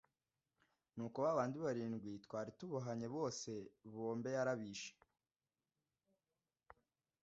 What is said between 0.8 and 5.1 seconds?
n’uko ba bandi barindwi twari tubohanye bose bombe yarabishe